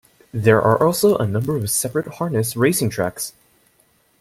There 0.33 0.59
are 0.59 0.83
also 0.83 1.15
a 1.15 1.27
number 1.27 1.55
of 1.55 1.69
separate 1.69 2.15
harness 2.15 2.55
racing 2.55 2.89
tracks. 2.89 3.33